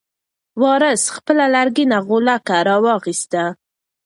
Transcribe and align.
وارث 0.61 1.03
خپله 1.15 1.45
لرګینه 1.55 1.97
غولکه 2.07 2.57
راواخیسته. 2.69 3.43